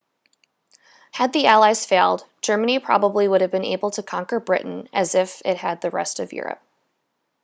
had 1.11 1.31
the 1.31 1.45
allies 1.45 1.85
failed 1.85 2.25
germany 2.41 2.79
probably 2.79 3.27
would 3.27 3.41
have 3.41 3.51
been 3.51 3.63
able 3.63 3.91
to 3.91 4.01
conquer 4.01 4.39
britain 4.39 4.89
as 4.91 5.13
it 5.13 5.57
had 5.57 5.79
the 5.81 5.91
rest 5.91 6.19
of 6.19 6.33
europe 6.33 6.59